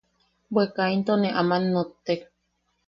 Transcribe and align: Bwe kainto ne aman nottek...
Bwe 0.53 0.65
kainto 0.75 1.13
ne 1.17 1.29
aman 1.41 1.63
nottek... 1.73 2.21